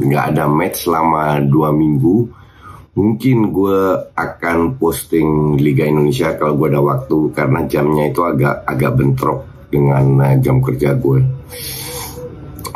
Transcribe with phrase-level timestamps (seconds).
[0.00, 2.26] Nggak uh, ada match selama dua minggu.
[2.90, 3.80] Mungkin gue
[4.18, 10.04] akan posting Liga Indonesia kalau gue ada waktu karena jamnya itu agak agak bentrok dengan
[10.18, 11.20] uh, jam kerja gue.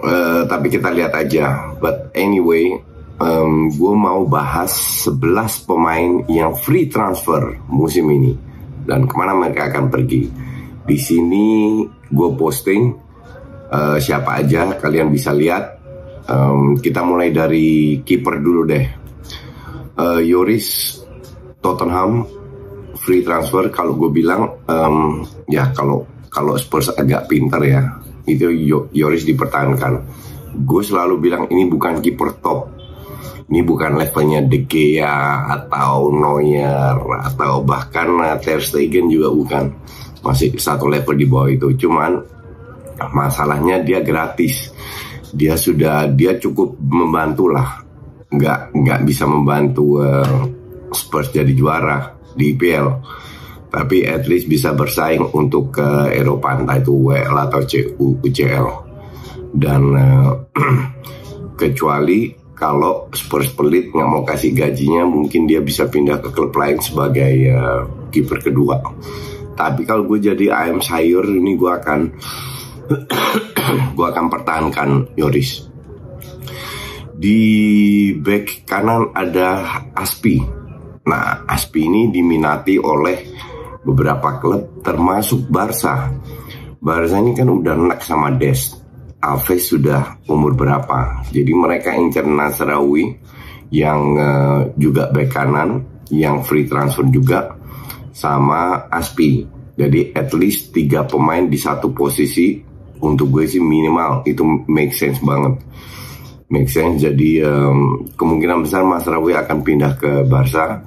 [0.04, 1.74] Uh, tapi kita lihat aja.
[1.82, 2.78] But anyway,
[3.18, 4.70] um, gue mau bahas
[5.06, 8.34] 11 pemain yang free transfer musim ini
[8.84, 10.28] dan ke mana mereka akan pergi.
[10.84, 12.82] Di sini gue posting
[13.72, 15.83] uh, siapa aja kalian bisa lihat.
[16.24, 18.86] Um, kita mulai dari kiper dulu deh.
[19.94, 20.98] Uh, Yoris
[21.60, 22.24] Tottenham
[22.96, 23.68] free transfer.
[23.68, 27.84] Kalau gue bilang um, ya kalau kalau Spurs agak pintar ya
[28.24, 28.48] itu
[28.96, 29.92] Yoris dipertahankan.
[30.64, 32.72] Gue selalu bilang ini bukan kiper top.
[33.44, 36.96] Ini bukan levelnya De Gea atau Neuer
[37.28, 38.08] atau bahkan
[38.40, 39.64] Ter Stegen juga bukan.
[40.24, 41.68] Masih satu level di bawah itu.
[41.76, 42.16] Cuman
[43.12, 44.72] masalahnya dia gratis
[45.34, 47.82] dia sudah dia cukup membantu lah
[48.30, 50.46] nggak nggak bisa membantu uh,
[50.94, 52.86] Spurs jadi juara di IPL
[53.74, 57.60] tapi at least bisa bersaing untuk ke uh, Eropa entah itu WL atau
[58.22, 58.66] UCL
[59.54, 60.30] dan uh,
[61.60, 66.78] kecuali kalau Spurs pelit nggak mau kasih gajinya mungkin dia bisa pindah ke klub lain
[66.78, 67.82] sebagai uh,
[68.14, 68.78] kiper kedua.
[69.54, 72.00] Tapi kalau gue jadi ayam sayur ini gue akan
[73.96, 75.68] gue akan pertahankan Yoris.
[77.14, 77.38] Di
[78.18, 80.42] back kanan ada Aspi.
[81.04, 83.16] Nah, Aspi ini diminati oleh
[83.84, 86.10] beberapa klub termasuk Barca.
[86.80, 88.82] Barca ini kan udah enak sama Des.
[89.24, 91.24] Alves sudah umur berapa?
[91.32, 93.16] Jadi mereka incer Nasrawi
[93.72, 95.80] yang uh, juga back kanan,
[96.12, 97.56] yang free transfer juga
[98.12, 99.48] sama Aspi.
[99.80, 102.73] Jadi at least tiga pemain di satu posisi
[103.04, 105.60] untuk gue sih minimal itu make sense banget.
[106.48, 110.80] Make sense jadi um, kemungkinan besar Mas Rawi akan pindah ke Barca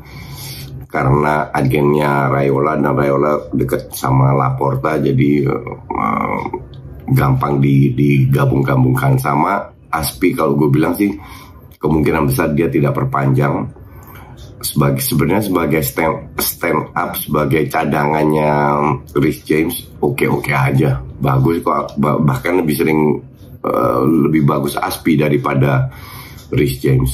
[0.88, 6.42] karena agennya Rayola dan Rayola deket sama Laporta jadi um,
[7.14, 9.70] gampang di digabung-gabungkan sama.
[9.88, 11.16] Aspi kalau gue bilang sih
[11.80, 13.77] kemungkinan besar dia tidak perpanjang
[14.62, 18.52] sebagai sebenarnya sebagai stand stand up sebagai cadangannya
[19.14, 20.92] Rich James oke okay oke -okay aja.
[21.22, 23.00] Bagus kok bahkan lebih sering
[23.62, 25.90] uh, lebih bagus Aspi daripada
[26.54, 27.12] Rich James.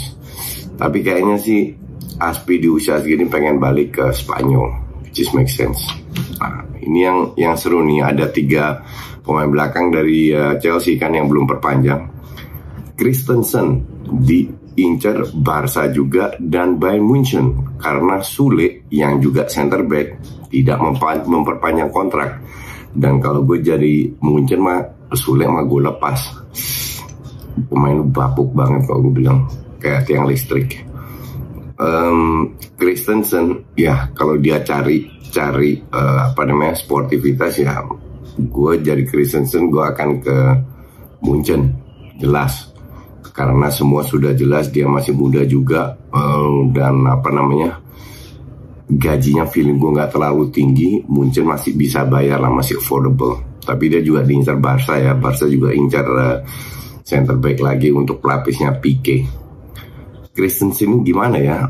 [0.80, 1.76] Tapi kayaknya sih
[2.20, 5.78] Aspi di usia segini pengen balik ke Spanyol which is make sense.
[6.42, 8.82] Nah, ini yang yang seru nih ada tiga
[9.22, 12.10] pemain belakang dari uh, Chelsea kan yang belum perpanjang.
[12.98, 13.82] Christensen
[14.26, 20.08] di Inter, Barca juga dan Bayern Munchen karena Sule yang juga center back
[20.50, 20.78] tidak
[21.30, 22.42] memperpanjang kontrak.
[22.94, 24.82] Dan kalau gue jadi Munchen mah
[25.14, 26.20] Sule mah gue lepas.
[27.70, 29.46] Pemain bapuk banget kalau gue bilang
[29.78, 30.82] kayak tiang listrik.
[31.78, 37.82] Um, Christensen ya kalau dia cari cari uh, apa namanya sportivitas ya
[38.38, 40.38] gue jadi Christensen gue akan ke
[41.26, 41.74] Munchen
[42.22, 42.73] jelas
[43.34, 47.82] karena semua sudah jelas dia masih muda juga um, dan apa namanya
[48.86, 53.42] gajinya feeling gue nggak terlalu tinggi Munchen masih bisa bayar lah masih affordable.
[53.64, 56.38] Tapi dia juga diincar Barca ya Barca juga incar uh,
[57.02, 59.26] center back lagi untuk pelapisnya Pique.
[60.34, 61.66] Christensen gimana ya?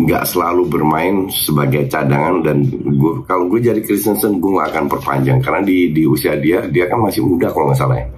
[0.00, 5.38] Nggak selalu bermain sebagai cadangan dan gue kalau gue jadi Christensen gue nggak akan perpanjang.
[5.44, 8.08] Karena di di usia dia dia kan masih muda kalau nggak salah ya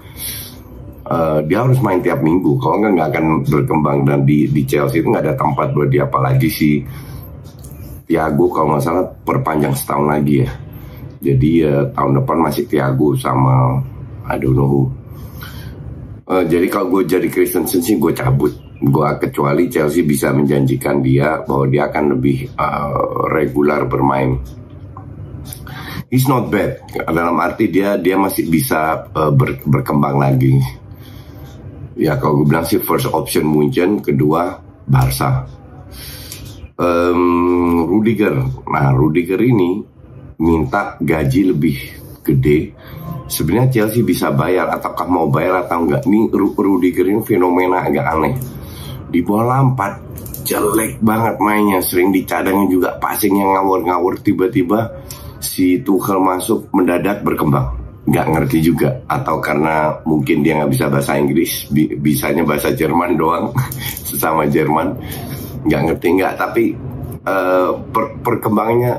[1.08, 5.00] uh, dia harus main tiap minggu kalau nggak nggak akan berkembang dan di di Chelsea
[5.00, 6.70] itu nggak ada tempat buat dia apalagi si
[8.04, 10.50] Thiago kalau nggak salah perpanjang setahun lagi ya
[11.24, 13.80] jadi uh, tahun depan masih Thiago sama
[14.24, 14.56] I don't.
[16.24, 21.40] Uh, jadi kalau gue jadi Christensen sih gue cabut gua kecuali Chelsea bisa menjanjikan dia
[21.44, 24.40] bahwa dia akan lebih uh, regular bermain.
[26.12, 30.60] He's not bad dalam arti dia dia masih bisa uh, ber, berkembang lagi.
[31.94, 35.46] Ya kalau gue bilang sih first option Munchen, kedua Barca.
[36.74, 38.34] Um, Rudiger,
[38.66, 39.78] nah Rudiger ini
[40.42, 41.76] minta gaji lebih
[42.26, 42.74] gede.
[43.30, 46.02] Sebenarnya Chelsea bisa bayar ataukah mau bayar atau enggak?
[46.02, 48.34] Ini Rudiger ini fenomena agak aneh.
[49.06, 50.02] Di bola lampat
[50.42, 51.78] jelek banget mainnya.
[51.78, 54.98] Sering dicadangnya juga passingnya ngawur-ngawur tiba-tiba
[55.38, 59.00] si Tuchel masuk mendadak berkembang nggak ngerti juga.
[59.08, 61.68] Atau karena mungkin dia nggak bisa bahasa Inggris.
[61.72, 63.52] Bi bisanya bahasa Jerman doang.
[64.08, 64.96] Sesama Jerman.
[65.64, 66.32] Nggak ngerti nggak.
[66.36, 66.64] Tapi
[67.24, 68.94] uh, per perkembangannya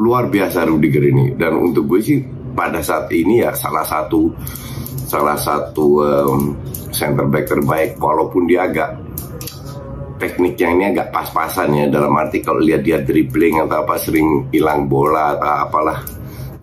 [0.00, 1.36] luar biasa Rudiger ini.
[1.36, 2.18] Dan untuk gue sih
[2.54, 4.30] pada saat ini ya salah satu
[5.04, 6.40] salah satu um,
[6.90, 8.00] center back terbaik.
[8.00, 9.04] Walaupun dia agak
[10.16, 11.84] tekniknya ini agak pas-pasan ya.
[11.92, 16.00] Dalam arti kalau lihat dia dribbling atau apa sering hilang bola atau apalah.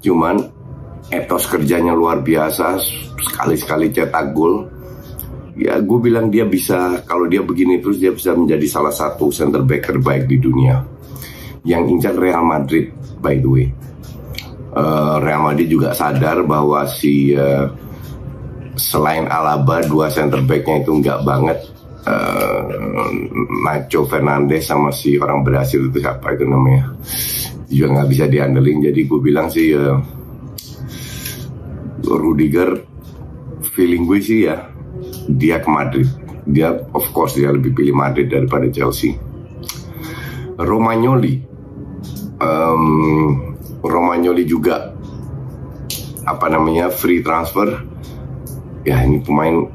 [0.02, 0.51] Cuman
[1.12, 2.80] etos kerjanya luar biasa
[3.20, 4.72] sekali-sekali cetak gol.
[5.60, 9.68] Ya gue bilang dia bisa kalau dia begini terus dia bisa menjadi salah satu center
[9.68, 10.80] back terbaik di dunia.
[11.68, 13.68] Yang incar Real Madrid by the way.
[14.72, 17.68] Uh, Real Madrid juga sadar bahwa si uh,
[18.80, 21.60] selain Alaba dua center backnya itu nggak banget.
[22.02, 22.66] Uh,
[23.62, 26.96] Nacho Fernandez sama si orang Brasil itu siapa itu namanya?
[27.68, 30.00] Juga nggak bisa diandelin jadi gue bilang sih uh,
[32.18, 32.70] Rudiger
[33.76, 34.72] feeling gue sih ya
[35.30, 36.08] dia ke Madrid.
[36.42, 39.14] Dia of course dia lebih pilih Madrid daripada Chelsea.
[40.58, 41.42] Romagnoli
[42.42, 42.86] um,
[43.82, 44.94] Romagnoli juga
[46.26, 47.86] apa namanya free transfer.
[48.82, 49.70] Ya ini pemain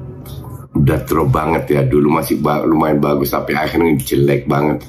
[0.76, 4.82] udah drop banget ya dulu masih ba lumayan bagus tapi akhirnya jelek banget.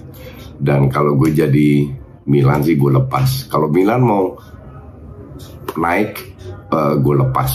[0.57, 1.85] Dan kalau gue jadi
[2.27, 3.45] Milan sih gue lepas.
[3.47, 4.35] Kalau Milan mau
[5.77, 6.26] naik
[6.71, 7.51] uh, gue lepas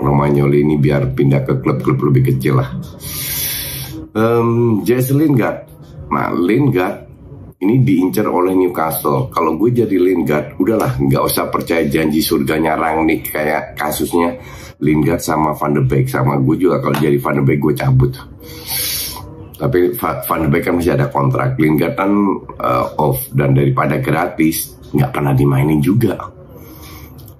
[0.00, 2.70] Romagnoli ini biar pindah ke klub-klub lebih kecil lah
[4.16, 5.68] um, Jesse Lingard
[6.10, 7.10] nah Lingard
[7.60, 9.28] ini diincar oleh Newcastle.
[9.28, 14.32] Kalau gue jadi Lingard, udahlah nggak usah percaya janji surganya Rangnick kayak kasusnya
[14.80, 18.12] Lingard sama Van de Beek sama gue juga kalau jadi Van de Beek gue cabut.
[19.60, 21.60] Tapi Van de Beek kan masih ada kontrak.
[21.60, 22.10] Lingard kan
[22.64, 26.39] uh, off dan daripada gratis nggak pernah dimainin juga.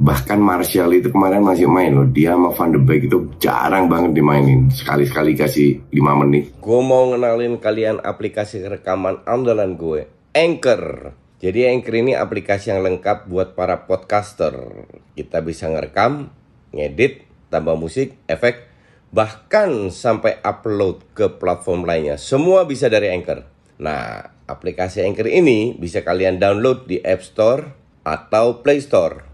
[0.01, 2.09] Bahkan Martial itu kemarin masih main loh.
[2.09, 4.73] Dia sama Van de Beek itu jarang banget dimainin.
[4.73, 6.57] Sekali-sekali kasih 5 menit.
[6.57, 10.09] Gue mau ngenalin kalian aplikasi rekaman andalan gue.
[10.33, 11.13] Anchor.
[11.45, 14.89] Jadi Anchor ini aplikasi yang lengkap buat para podcaster.
[15.13, 16.33] Kita bisa ngerekam,
[16.73, 18.73] ngedit, tambah musik, efek,
[19.13, 22.17] bahkan sampai upload ke platform lainnya.
[22.17, 23.45] Semua bisa dari Anchor.
[23.85, 27.69] Nah, aplikasi Anchor ini bisa kalian download di App Store
[28.01, 29.30] atau Play Store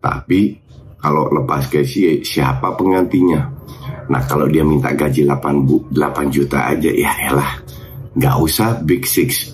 [0.01, 0.57] Tapi
[0.97, 3.41] kalau lepas gaji siapa penggantinya?
[4.09, 7.61] Nah kalau dia minta gaji 8, bu, 8 juta aja ya elah.
[8.17, 9.53] Nggak usah big six.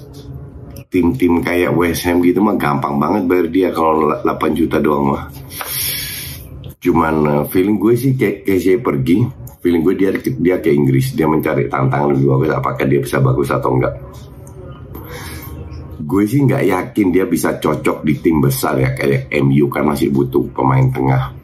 [0.88, 5.24] Tim-tim kayak West gitu mah gampang banget bayar dia kalau 8 juta doang mah.
[6.80, 9.28] Cuman uh, feeling gue sih kayak kayak pergi
[9.60, 11.12] feeling gue dia dia ke Inggris.
[11.12, 13.94] Dia mencari tantangan lebih bagus apakah dia bisa bagus atau enggak
[16.08, 20.08] gue sih nggak yakin dia bisa cocok di tim besar ya kayak MU kan masih
[20.08, 21.36] butuh pemain tengah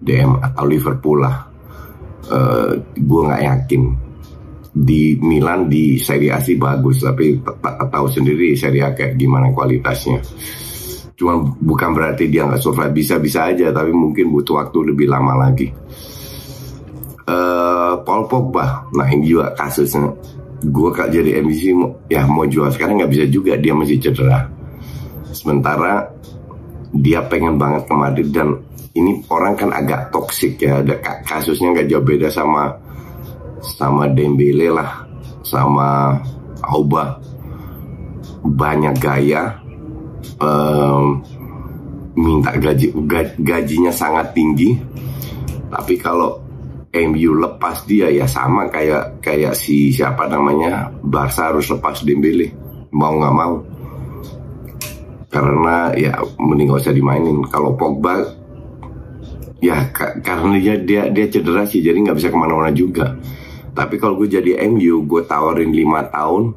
[0.00, 1.44] DM atau Liverpool lah.
[2.26, 3.82] Uh, gue nggak yakin.
[4.76, 10.20] Di Milan di Serie A sih bagus tapi tahu sendiri Serie A kayak gimana kualitasnya.
[11.16, 12.96] Cuma bukan berarti dia nggak survive.
[12.96, 15.68] Bisa bisa aja tapi mungkin butuh waktu lebih lama lagi.
[17.26, 20.14] Uh, Paul Pogba nah ini juga kasusnya
[20.64, 21.76] gue kak jadi MC
[22.08, 24.48] ya mau jual sekarang nggak bisa juga dia masih cedera.
[25.32, 26.08] Sementara
[26.96, 28.56] dia pengen banget ke Madrid dan
[28.96, 30.96] ini orang kan agak toksik ya ada
[31.28, 32.72] kasusnya nggak jauh beda sama
[33.60, 35.04] sama Dembele lah
[35.44, 36.16] sama
[36.64, 37.20] Auba.
[38.46, 39.58] Banyak gaya
[40.40, 41.20] um,
[42.16, 42.96] minta gaji
[43.36, 44.72] gajinya sangat tinggi.
[45.68, 46.45] Tapi kalau
[47.04, 52.48] MU lepas dia ya sama kayak kayak si siapa namanya Barca harus lepas Dembele
[52.96, 53.54] mau nggak mau.
[55.28, 57.44] Karena ya mending gak usah dimainin.
[57.52, 58.24] Kalau Pogba
[59.60, 59.88] ya
[60.24, 63.12] karena dia dia dia cedera sih jadi nggak bisa ke mana-mana juga.
[63.76, 66.56] Tapi kalau gue jadi MU gue tawarin lima tahun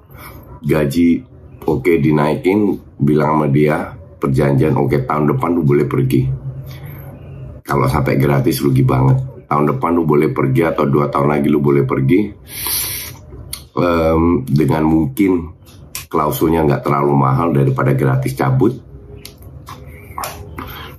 [0.63, 1.27] gaji
[1.67, 6.22] oke okay, dinaikin bilang sama dia perjanjian oke okay, tahun depan lu boleh pergi.
[7.67, 11.58] Kalau sampai gratis rugi banget tahun depan lu boleh pergi atau dua tahun lagi lu
[11.58, 12.20] boleh pergi
[13.74, 15.58] um, dengan mungkin
[16.10, 18.74] klausulnya nggak terlalu mahal daripada gratis cabut.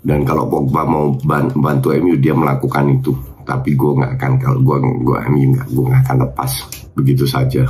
[0.01, 1.13] Dan kalau Pogba mau
[1.61, 3.13] bantu MU dia melakukan itu.
[3.45, 6.53] Tapi gue nggak akan kalau gue gue nggak gue nggak akan lepas.
[6.97, 7.69] Begitu saja.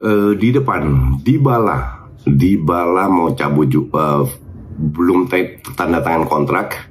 [0.00, 4.24] Uh, di depan di bala di bala mau cabut uh,
[4.80, 5.28] belum
[5.76, 6.89] tanda tangan kontrak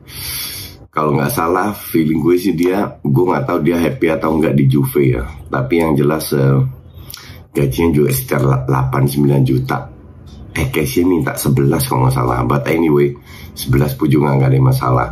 [1.00, 4.68] kalau nggak salah feeling gue sih dia gue nggak tahu dia happy atau nggak di
[4.68, 5.24] Juve ya.
[5.48, 6.60] Tapi yang jelas uh,
[7.56, 9.88] gajinya juga sekitar 8-9 juta.
[10.52, 12.44] Eh cashnya minta 11 kalau nggak salah.
[12.44, 13.16] But anyway
[13.56, 15.08] 11 pun juga nggak ada masalah.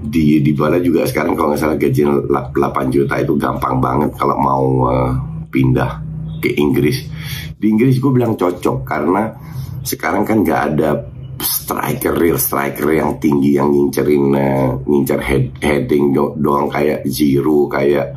[0.00, 4.36] Di di bala juga sekarang kalau nggak salah gajinya 8 juta itu gampang banget kalau
[4.40, 5.12] mau uh,
[5.52, 6.00] pindah
[6.40, 7.04] ke Inggris.
[7.52, 9.36] Di Inggris gue bilang cocok karena
[9.84, 11.17] sekarang kan nggak ada
[11.68, 17.68] striker real striker yang tinggi yang ngincerin uh, ngincer head, heading do, doang kayak Zero
[17.68, 18.16] kayak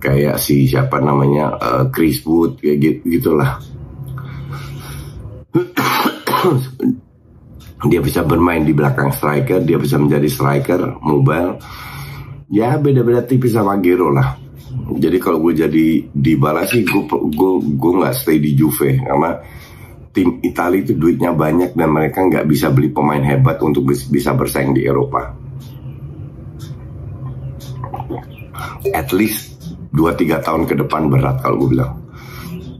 [0.00, 3.60] kayak si siapa namanya uh, Chris Wood kayak gitu gitulah.
[7.92, 11.60] Dia bisa bermain di belakang striker dia bisa menjadi striker mobile.
[12.48, 14.40] Ya beda-beda tipis sama Gero lah.
[14.96, 17.04] Jadi kalau gue jadi di balas sih gue
[17.36, 19.36] gue gue nggak stay di Juve karena
[20.12, 24.76] tim Italia itu duitnya banyak dan mereka nggak bisa beli pemain hebat untuk bisa bersaing
[24.76, 25.32] di Eropa.
[28.92, 29.56] At least
[29.96, 31.96] 2-3 tahun ke depan berat kalau gue bilang.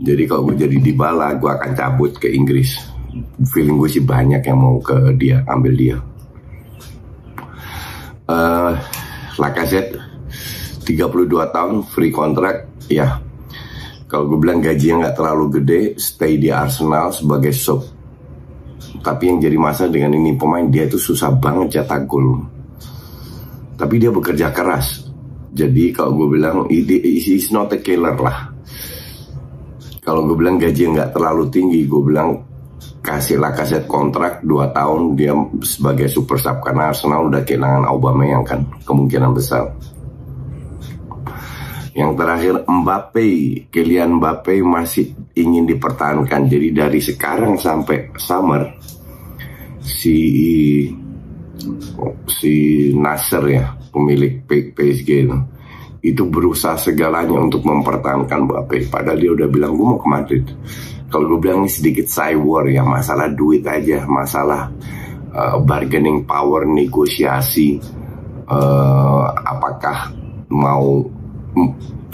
[0.03, 2.75] Jadi kalau gue jadi di bala, gue akan cabut ke Inggris.
[3.49, 5.97] Feeling gue sih banyak yang mau ke dia, ambil dia.
[8.27, 8.75] Uh,
[9.39, 9.97] Lacazette
[10.85, 13.21] 32 tahun free kontrak ya
[14.13, 17.81] kalau gue bilang gajinya nggak terlalu gede, stay di Arsenal sebagai sub.
[19.01, 22.45] Tapi yang jadi masalah dengan ini pemain dia itu susah banget cetak gol.
[23.81, 25.09] Tapi dia bekerja keras.
[25.57, 28.53] Jadi kalau gue bilang is not a killer lah.
[30.05, 32.37] Kalau gue bilang gaji nggak terlalu tinggi, gue bilang
[33.01, 35.33] kasih kaset kontrak 2 tahun dia
[35.65, 39.73] sebagai super sub karena Arsenal udah kehilangan Aubameyang kan kemungkinan besar.
[41.93, 43.27] Yang terakhir Mbappe,
[43.69, 46.49] Kylian Mbappe masih ingin dipertahankan.
[46.49, 48.65] Jadi dari sekarang sampai summer
[49.85, 50.19] si
[52.27, 52.55] si
[52.97, 55.39] Nasser ya pemilik PSG itu
[56.03, 58.91] itu berusaha segalanya untuk mempertahankan Mbappe.
[58.91, 60.45] Padahal dia udah bilang gue mau ke Madrid.
[61.07, 62.09] Kalau gue bilang ini sedikit
[62.41, 64.73] war ya masalah duit aja, masalah
[65.31, 67.77] uh, bargaining power, negosiasi,
[68.49, 70.11] uh, apakah
[70.49, 71.12] mau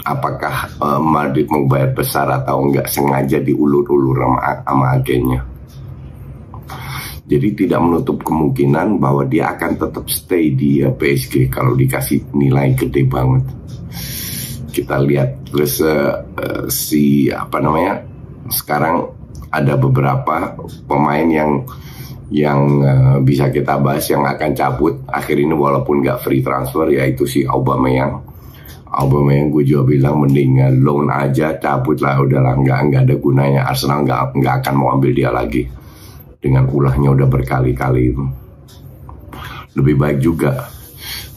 [0.03, 5.41] apakah uh, Madrid mau bayar besar atau enggak sengaja diulur-ulur sama, sama agennya.
[7.29, 12.73] Jadi tidak menutup kemungkinan bahwa dia akan tetap stay di uh, PSG kalau dikasih nilai
[12.73, 13.45] gede banget.
[14.69, 18.01] Kita lihat terus uh, uh, si apa namanya
[18.49, 19.13] sekarang
[19.49, 21.65] ada beberapa pemain yang
[22.29, 27.25] yang uh, bisa kita bahas yang akan cabut akhir ini walaupun nggak free transfer yaitu
[27.25, 28.28] si Aubameyang
[28.89, 32.17] yang gue juga bilang mending loan aja cabut lah.
[32.17, 33.61] Udahlah nggak nggak ada gunanya.
[33.69, 35.63] Arsenal nggak nggak akan mau ambil dia lagi.
[36.39, 38.03] Dengan ulahnya udah berkali-kali.
[38.09, 38.23] Itu
[39.77, 40.51] lebih baik juga.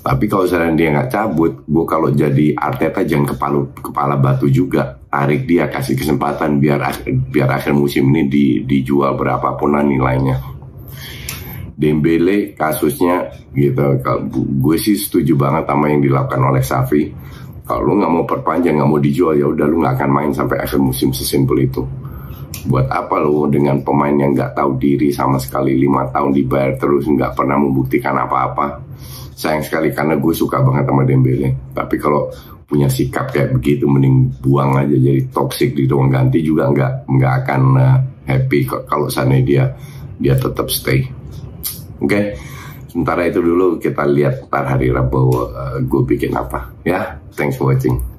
[0.03, 4.99] Tapi kalau misalnya dia nggak cabut gue kalau jadi Arteta jangan kepala kepala batu juga.
[5.13, 10.41] Tarik dia kasih kesempatan biar biar akhir musim ini di, dijual berapapun lah nilainya.
[11.77, 14.01] Dembele kasusnya gitu.
[14.59, 17.03] Gue sih setuju banget sama yang dilakukan oleh Safi
[17.73, 20.61] kalau lu nggak mau perpanjang nggak mau dijual ya udah lu nggak akan main sampai
[20.61, 21.81] akhir musim sesimpel itu.
[22.69, 27.09] Buat apa lu dengan pemain yang nggak tahu diri sama sekali lima tahun dibayar terus
[27.09, 28.77] nggak pernah membuktikan apa-apa?
[29.33, 31.73] Sayang sekali karena gue suka banget sama Dembele.
[31.73, 32.29] Tapi kalau
[32.69, 37.33] punya sikap kayak begitu mending buang aja jadi toxic di ruang ganti juga nggak nggak
[37.41, 37.97] akan uh,
[38.29, 38.69] happy.
[38.69, 39.73] Kalau sana dia
[40.21, 41.09] dia tetap stay.
[42.05, 42.05] Oke?
[42.05, 42.25] okay?
[42.93, 47.17] Sementara itu dulu kita lihat ntar hari Rabu uh, gue bikin apa ya?
[47.33, 48.12] Thanks for watching